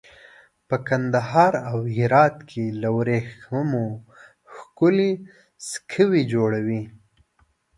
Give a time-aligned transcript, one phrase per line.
[0.67, 3.85] په کندهار او هرات کې له وریښمو
[4.53, 5.11] ښکلي
[5.69, 6.83] سکوي جوړوي.